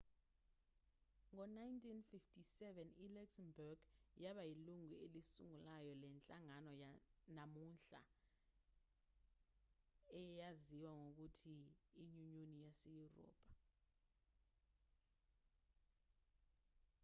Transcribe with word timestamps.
ngo-1957 1.33 2.61
i-luxembourg 3.05 3.79
yaba 4.23 4.43
yilungu 4.51 4.95
elisungulayo 5.05 5.91
lenhlangano 6.01 6.73
namuhla 7.35 8.01
eyaziwa 10.21 10.91
ngokuthi 10.99 11.55
inyunyoni 12.03 12.57
yaseyurophu 12.65 13.49